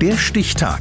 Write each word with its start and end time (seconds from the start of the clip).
Der 0.00 0.16
Stichtag. 0.16 0.80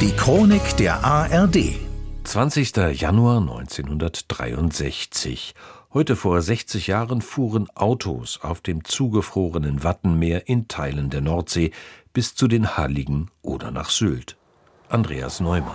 Die 0.00 0.12
Chronik 0.16 0.76
der 0.76 1.04
ARD. 1.04 1.74
20. 2.22 2.76
Januar 2.92 3.40
1963. 3.40 5.56
Heute 5.92 6.14
vor 6.14 6.40
60 6.40 6.86
Jahren 6.86 7.22
fuhren 7.22 7.68
Autos 7.74 8.38
auf 8.40 8.60
dem 8.60 8.84
zugefrorenen 8.84 9.82
Wattenmeer 9.82 10.46
in 10.46 10.68
Teilen 10.68 11.10
der 11.10 11.22
Nordsee 11.22 11.72
bis 12.12 12.36
zu 12.36 12.46
den 12.46 12.76
Halligen 12.76 13.32
oder 13.42 13.72
nach 13.72 13.90
Sylt. 13.90 14.36
Andreas 14.88 15.40
Neumann. 15.40 15.74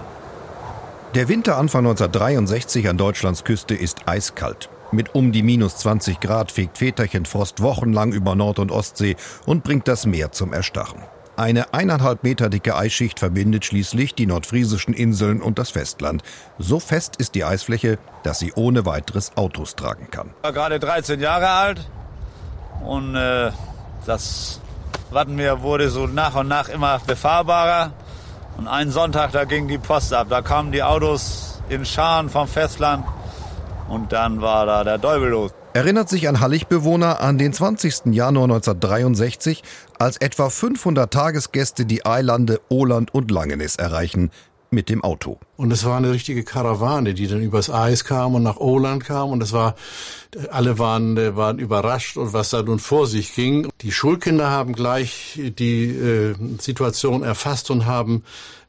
Der 1.13 1.27
Winter 1.27 1.57
Anfang 1.57 1.85
1963 1.85 2.87
an 2.87 2.97
Deutschlands 2.97 3.43
Küste 3.43 3.75
ist 3.75 4.07
eiskalt. 4.07 4.69
Mit 4.91 5.15
um 5.15 5.33
die 5.33 5.43
minus 5.43 5.77
20 5.77 6.21
Grad 6.21 6.51
fegt 6.51 6.77
Väterchen 6.77 7.25
Frost 7.25 7.61
wochenlang 7.61 8.13
über 8.13 8.35
Nord- 8.35 8.59
und 8.59 8.71
Ostsee 8.71 9.17
und 9.45 9.63
bringt 9.63 9.87
das 9.87 10.05
Meer 10.05 10.31
zum 10.31 10.53
Erstarren. 10.53 11.01
Eine 11.35 11.73
eineinhalb 11.73 12.23
Meter 12.23 12.49
dicke 12.49 12.75
Eisschicht 12.75 13.19
verbindet 13.19 13.65
schließlich 13.65 14.15
die 14.15 14.25
nordfriesischen 14.25 14.93
Inseln 14.93 15.41
und 15.41 15.59
das 15.59 15.71
Festland. 15.71 16.23
So 16.57 16.79
fest 16.79 17.17
ist 17.17 17.35
die 17.35 17.43
Eisfläche, 17.43 17.99
dass 18.23 18.39
sie 18.39 18.53
ohne 18.53 18.85
weiteres 18.85 19.35
Autos 19.35 19.75
tragen 19.75 20.09
kann. 20.09 20.31
Ich 20.37 20.43
war 20.43 20.53
gerade 20.53 20.79
13 20.79 21.19
Jahre 21.19 21.49
alt 21.49 21.89
und 22.83 23.15
äh, 23.15 23.51
das 24.05 24.61
Wattenmeer 25.11 25.61
wurde 25.61 25.89
so 25.89 26.07
nach 26.07 26.35
und 26.35 26.47
nach 26.47 26.69
immer 26.69 26.99
befahrbarer. 27.05 27.91
Und 28.57 28.67
einen 28.67 28.89
Sonntag, 28.89 29.33
da 29.33 29.43
ging 29.43 29.67
die 29.67 29.77
Post 29.77 30.13
ab. 30.13 30.27
Da 30.29 30.41
kamen 30.41 30.71
die 30.71 30.81
Autos 30.81 31.61
in 31.69 31.85
Scharen 31.85 32.29
vom 32.29 32.47
Festland 32.47 33.05
und 33.89 34.11
dann 34.11 34.41
war 34.41 34.65
da 34.65 34.83
der 34.83 34.99
Teufel 35.01 35.29
los. 35.29 35.51
Erinnert 35.73 36.09
sich 36.09 36.27
ein 36.27 36.39
Hallig-Bewohner 36.39 37.21
an 37.21 37.37
den 37.37 37.53
20. 37.53 38.07
Januar 38.07 38.45
1963, 38.45 39.63
als 39.99 40.17
etwa 40.17 40.49
500 40.49 41.11
Tagesgäste 41.13 41.85
die 41.85 42.05
Eilande 42.05 42.59
Oland 42.69 43.13
und 43.13 43.29
Langenes 43.31 43.75
erreichen 43.75 44.31
mit 44.71 44.89
dem 44.89 45.03
Auto. 45.03 45.39
Und 45.57 45.71
es 45.71 45.83
war 45.85 45.97
eine 45.97 46.11
richtige 46.11 46.43
Karawane, 46.43 47.15
die 47.15 47.25
dann 47.27 47.41
übers 47.41 47.71
Eis 47.71 48.03
kam 48.03 48.35
und 48.35 48.43
nach 48.43 48.57
Oland 48.57 49.03
kam. 49.03 49.31
Und 49.31 49.41
es 49.41 49.53
war, 49.53 49.75
alle 50.51 50.77
waren, 50.77 51.35
waren 51.35 51.57
überrascht 51.57 52.15
und 52.15 52.31
was 52.31 52.51
da 52.51 52.61
nun 52.61 52.77
vor 52.77 53.07
sich 53.07 53.33
ging. 53.33 53.67
Die 53.81 53.91
Schulkinder 53.91 54.51
haben 54.51 54.73
gleich 54.73 55.39
die 55.57 55.85
äh, 55.85 56.35
Situation 56.59 57.23
erfasst 57.23 57.71
und 57.71 57.87
haben 57.87 58.23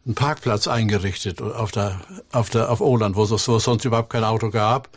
einen 0.06 0.14
Parkplatz 0.14 0.66
eingerichtet 0.66 1.42
auf 1.42 1.70
der, 1.70 2.00
auf 2.32 2.48
der, 2.48 2.70
auf 2.70 2.80
Oland, 2.80 3.16
wo 3.16 3.24
es, 3.24 3.48
wo 3.48 3.56
es 3.56 3.64
sonst 3.64 3.84
überhaupt 3.84 4.10
kein 4.10 4.24
Auto 4.24 4.48
gab. 4.48 4.88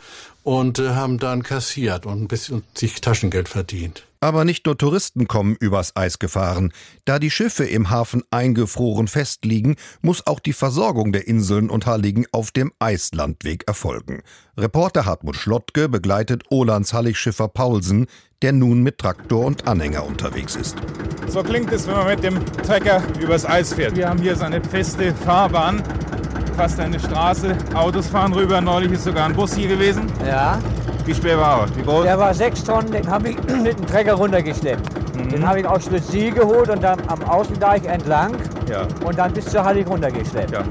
Und 0.42 0.78
äh, 0.78 0.94
haben 0.94 1.18
dann 1.18 1.42
kassiert 1.42 2.06
und 2.06 2.22
ein 2.22 2.28
bisschen 2.28 2.64
sich 2.74 3.00
Taschengeld 3.00 3.48
verdient. 3.48 4.04
Aber 4.22 4.44
nicht 4.44 4.66
nur 4.66 4.78
Touristen 4.78 5.26
kommen 5.26 5.56
übers 5.58 5.96
Eis 5.96 6.20
gefahren. 6.20 6.72
Da 7.04 7.18
die 7.18 7.30
Schiffe 7.32 7.64
im 7.64 7.90
Hafen 7.90 8.22
eingefroren 8.30 9.08
festliegen, 9.08 9.74
muss 10.00 10.28
auch 10.28 10.38
die 10.38 10.52
Versorgung 10.52 11.12
der 11.12 11.26
Inseln 11.26 11.68
und 11.68 11.81
Halligen 11.86 12.26
auf 12.32 12.50
dem 12.50 12.72
Eislandweg 12.78 13.66
erfolgen. 13.66 14.22
Reporter 14.56 15.04
Hartmut 15.04 15.36
Schlottke 15.36 15.88
begleitet 15.88 16.44
Olands 16.50 16.92
Halligschiffer 16.92 17.48
Paulsen, 17.48 18.06
der 18.42 18.52
nun 18.52 18.82
mit 18.82 18.98
Traktor 18.98 19.46
und 19.46 19.66
Anhänger 19.66 20.04
unterwegs 20.04 20.56
ist. 20.56 20.76
So 21.28 21.42
klingt 21.42 21.72
es, 21.72 21.86
wenn 21.86 21.94
man 21.94 22.06
mit 22.06 22.22
dem 22.22 22.44
Trecker 22.44 23.02
übers 23.20 23.46
Eis 23.46 23.72
fährt. 23.72 23.96
Wir 23.96 24.08
haben 24.08 24.20
hier 24.20 24.36
so 24.36 24.44
eine 24.44 24.62
feste 24.62 25.14
Fahrbahn, 25.14 25.82
fast 26.56 26.78
eine 26.80 26.98
Straße. 26.98 27.56
Autos 27.74 28.08
fahren 28.08 28.32
rüber. 28.32 28.60
Neulich 28.60 28.92
ist 28.92 29.04
sogar 29.04 29.26
ein 29.26 29.34
Bus 29.34 29.54
hier 29.54 29.68
gewesen. 29.68 30.04
Ja. 30.26 30.58
Wie 31.04 31.14
schwer 31.14 31.38
war 31.38 31.62
er? 31.62 31.76
Wie 31.76 31.82
groß? 31.82 32.04
Der 32.04 32.18
war 32.18 32.32
sechs 32.34 32.62
Tonnen, 32.62 32.92
den 32.92 33.08
habe 33.08 33.30
ich 33.30 33.36
mit 33.62 33.78
dem 33.78 33.86
Trecker 33.86 34.14
runtergeschleppt. 34.14 35.16
Mhm. 35.16 35.28
Den 35.30 35.46
habe 35.46 35.60
ich 35.60 35.66
aus 35.66 35.84
Schlüssel 35.84 36.30
geholt 36.32 36.68
und 36.68 36.82
dann 36.82 37.00
am 37.08 37.22
Außendeich 37.22 37.84
entlang 37.84 38.36
ja. 38.68 38.86
und 39.04 39.18
dann 39.18 39.32
bis 39.32 39.46
zur 39.46 39.64
Hallig 39.64 39.88
runtergeschleppt. 39.88 40.52
Ja. 40.52 40.64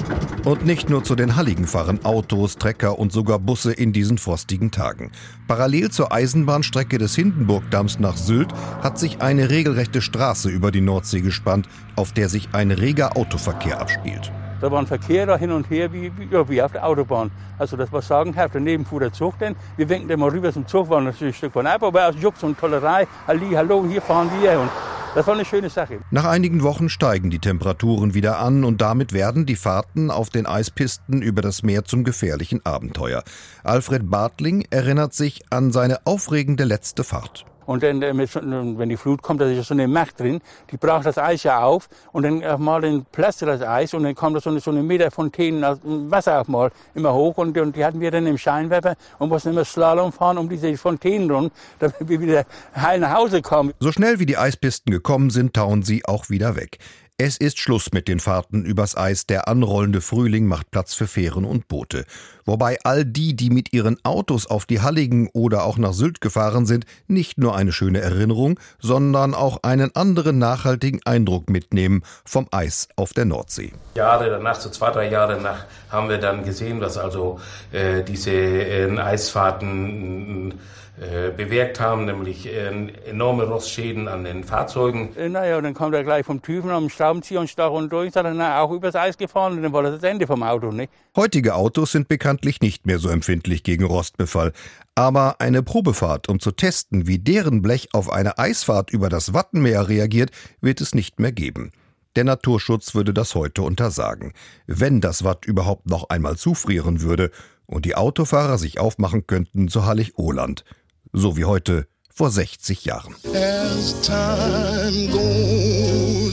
Und 0.46 0.66
nicht 0.66 0.90
nur 0.90 1.04
zu 1.04 1.16
den 1.16 1.36
Halligen 1.36 1.68
fahren 1.68 2.04
Autos, 2.04 2.58
Trecker 2.58 2.98
und 3.00 3.12
sogar 3.12 3.40
Busse 3.40 3.74
in 3.74 3.94
diesen 3.94 4.18
frostigen 4.18 4.72
Tagen. 4.72 5.12
Parallel 5.48 5.90
zur 5.92 6.12
Eisenbahnstrecke 6.12 6.98
des 6.98 7.16
Hindenburgdamms 7.16 8.00
nach 8.00 8.18
Sylt 8.18 8.54
hat 8.82 9.00
sich 9.00 9.22
eine 9.22 9.50
regelrechte 9.50 10.02
Straße 10.02 10.50
über 10.50 10.72
die 10.72 10.82
Nordsee 10.82 11.22
gespannt, 11.22 11.68
auf 11.96 12.12
der 12.12 12.30
sich 12.30 12.50
ein 12.54 12.72
reger 12.72 13.18
Autoverkehr 13.18 13.80
abspielt. 13.80 14.32
Da 14.62 14.72
war 14.72 14.78
ein 14.78 14.86
Verkehr 14.86 15.26
da 15.26 15.38
hin 15.38 15.52
und 15.52 15.72
her 15.72 15.92
wie, 15.92 16.12
wie, 16.16 16.28
ja, 16.32 16.48
wie 16.48 16.62
auf 16.62 16.72
der 16.72 16.86
Autobahn. 16.86 17.32
Also 17.58 17.76
das 17.78 17.92
war 17.92 18.04
sagenhaft. 18.04 18.54
Daneben 18.54 18.86
fuhr 18.86 19.00
der 19.00 19.12
Zug 19.12 19.40
denn. 19.40 19.56
Wir 19.76 19.90
winken 19.90 20.08
dann 20.08 20.20
mal 20.20 20.30
rüber 20.30 20.54
zum 20.54 20.68
Zug, 20.68 20.88
war 20.88 21.02
natürlich 21.02 21.34
ein 21.34 21.38
Stück 21.38 21.54
von 21.54 21.66
ab, 21.66 21.82
aber 21.82 22.08
aus 22.08 22.16
Jux 22.20 22.44
und 22.44 22.60
Tollerei, 22.60 23.08
Halli, 23.28 23.54
hallo, 23.56 23.84
hier 23.90 24.04
fahren 24.04 24.30
wir. 24.40 24.60
Und 24.60 24.70
das 25.16 25.28
war 25.28 25.34
eine 25.34 25.46
schöne 25.46 25.70
Sache. 25.70 26.00
Nach 26.12 26.26
einigen 26.26 26.64
Wochen 26.64 26.90
steigen 26.90 27.30
die 27.30 27.40
Temperaturen 27.40 28.14
wieder 28.14 28.40
an 28.40 28.64
und 28.64 28.82
damit 28.82 29.14
werden 29.14 29.46
die 29.46 29.56
Fahrten 29.56 30.12
auf 30.12 30.30
den 30.30 30.46
Eispisten 30.46 31.22
über 31.22 31.42
das 31.42 31.64
Meer 31.64 31.86
zum 31.86 32.04
gefährlichen 32.04 32.66
Abenteuer. 32.66 33.24
Alfred 33.64 34.10
Bartling 34.10 34.66
erinnert 34.70 35.14
sich 35.14 35.42
an 35.50 35.72
seine 35.72 36.06
aufregende 36.06 36.64
letzte 36.64 37.04
Fahrt. 37.04 37.46
Und 37.72 37.84
dann, 37.84 38.02
äh, 38.02 38.14
wenn 38.14 38.90
die 38.90 38.98
Flut 38.98 39.22
kommt, 39.22 39.40
da 39.40 39.46
ist 39.46 39.68
so 39.68 39.74
eine 39.74 39.88
Macht 39.88 40.20
drin, 40.20 40.42
die 40.72 40.78
braucht 40.78 41.06
das 41.06 41.18
Eis 41.18 41.44
ja 41.44 41.64
auf 41.64 41.88
und 42.12 42.24
dann 42.24 42.44
auch 42.44 42.58
mal 42.58 42.82
den 42.82 43.06
Plaster 43.06 43.46
das 43.46 43.62
Eis 43.62 43.94
und 43.94 44.04
dann 44.04 44.14
kommt 44.14 44.36
da 44.36 44.42
so 44.42 44.50
eine, 44.50 44.60
so 44.60 44.72
eine 44.72 44.84
Meter 44.84 45.10
Fontänen 45.10 45.64
Wasser 46.12 46.42
auch 46.42 46.48
mal 46.48 46.72
immer 46.94 47.14
hoch 47.14 47.38
und, 47.38 47.58
und 47.58 47.76
die 47.76 47.86
hatten 47.86 48.02
wir 48.02 48.12
dann 48.12 48.28
im 48.28 48.38
Scheinwerfer 48.38 48.96
und 49.20 49.30
mussten 49.30 49.50
immer 49.50 49.64
Slalom 49.64 50.12
fahren 50.12 50.38
um 50.38 50.50
diese 50.50 50.76
Fontänen 50.76 51.32
rum, 51.32 51.52
damit 51.80 51.96
wir 52.02 52.20
wieder 52.20 52.46
heil 52.76 53.00
nach 53.00 53.14
Hause 53.14 53.42
kommen. 53.42 53.74
So 53.80 53.92
schnell 53.92 54.20
wie 54.20 54.26
die 54.26 54.38
Eispisten 54.38 54.92
gekommen 54.92 55.30
sind, 55.30 55.54
tauen 55.54 55.84
sie 55.84 56.04
auch 56.06 56.30
wieder 56.30 56.56
weg. 56.56 56.78
Es 57.24 57.38
ist 57.38 57.60
Schluss 57.60 57.92
mit 57.94 58.08
den 58.08 58.20
Fahrten 58.20 58.66
übers 58.66 58.98
Eis. 58.98 59.28
Der 59.28 59.48
anrollende 59.48 60.02
Frühling 60.02 60.48
macht 60.48 60.72
Platz 60.72 60.96
für 60.96 61.06
Fähren 61.06 61.46
und 61.46 61.68
Boote. 61.68 62.06
Wobei 62.46 62.80
all 62.84 63.06
die, 63.06 63.36
die 63.36 63.52
mit 63.52 63.74
ihren 63.74 64.04
Autos 64.04 64.48
auf 64.48 64.66
die 64.66 64.82
Halligen 64.82 65.30
oder 65.32 65.66
auch 65.66 65.78
nach 65.78 65.94
Sylt 65.94 66.20
gefahren 66.20 66.66
sind, 66.66 66.88
nicht 67.06 67.38
nur 67.38 67.56
eine 67.56 67.74
schöne 67.74 68.02
Erinnerung, 68.02 68.60
sondern 68.80 69.36
auch 69.36 69.60
einen 69.62 69.96
anderen 69.96 70.40
nachhaltigen 70.40 71.00
Eindruck 71.06 71.48
mitnehmen 71.48 72.02
vom 72.26 72.48
Eis 72.50 72.90
auf 72.96 73.14
der 73.14 73.26
Nordsee. 73.26 73.72
Jahre 73.94 74.32
danach, 74.32 74.56
so 74.56 74.72
zwei, 74.72 74.90
drei 74.90 75.12
Jahre 75.12 75.36
danach, 75.36 75.66
haben 75.92 76.10
wir 76.10 76.18
dann 76.18 76.44
gesehen, 76.44 76.80
dass 76.80 76.98
also 76.98 77.40
äh, 77.72 78.02
diese 78.02 78.32
äh, 78.32 78.98
Eisfahrten 78.98 80.56
äh, 81.02 81.32
bewirkt 81.32 81.80
haben, 81.80 82.06
nämlich 82.06 82.46
äh, 82.46 82.68
enorme 83.10 83.46
Rostschäden 83.46 84.08
an 84.08 84.24
den 84.24 84.44
Fahrzeugen. 84.44 85.16
Äh, 85.18 85.30
naja, 85.30 85.58
und 85.58 85.64
dann 85.64 85.74
kommt 85.74 85.96
er 85.96 86.04
gleich 86.04 86.28
vom 86.28 86.44
Typen 86.44 86.70
am 86.70 86.90
Schraubenzieher 86.90 87.11
und 87.12 87.50
stach 87.50 87.72
und 87.72 87.92
durch, 87.92 88.08
ist 88.08 88.16
er 88.16 88.24
dann 88.24 88.42
auch 88.42 88.72
übers 88.72 88.96
Eis 88.96 89.18
gefahren 89.18 89.54
und 89.54 89.64
dann 89.64 89.74
war 89.74 89.84
das 89.84 89.96
das 89.96 90.04
Ende 90.04 90.28
vom 90.28 90.44
Auto. 90.44 90.72
Nicht? 90.72 90.92
Heutige 91.16 91.56
Autos 91.56 91.92
sind 91.92 92.08
bekanntlich 92.08 92.62
nicht 92.62 92.86
mehr 92.86 93.00
so 93.00 93.10
empfindlich 93.10 93.64
gegen 93.64 93.86
Rostbefall. 93.86 94.54
Aber 94.96 95.40
eine 95.40 95.64
Probefahrt, 95.64 96.30
um 96.30 96.40
zu 96.40 96.52
testen, 96.52 97.08
wie 97.08 97.20
deren 97.20 97.62
Blech 97.62 97.90
auf 97.94 98.12
eine 98.12 98.38
Eisfahrt 98.38 98.92
über 98.92 99.10
das 99.10 99.34
Wattenmeer 99.34 99.88
reagiert, 99.88 100.32
wird 100.62 100.82
es 100.82 100.96
nicht 100.96 101.20
mehr 101.20 101.32
geben. 101.32 101.72
Der 102.16 102.26
Naturschutz 102.26 102.94
würde 102.94 103.14
das 103.14 103.36
heute 103.36 103.62
untersagen. 103.62 104.34
Wenn 104.68 105.00
das 105.00 105.24
Watt 105.24 105.46
überhaupt 105.46 105.90
noch 105.90 106.10
einmal 106.10 106.38
zufrieren 106.38 107.02
würde 107.02 107.32
und 107.66 107.86
die 107.86 107.96
Autofahrer 107.96 108.58
sich 108.58 108.80
aufmachen 108.80 109.28
könnten 109.28 109.68
zu 109.68 109.86
Hallig-Oland– 109.86 110.66
so 111.14 111.38
wie 111.38 111.46
heute 111.46 111.88
vor 112.14 112.30
60 112.30 112.86
Jahren. 112.86 113.16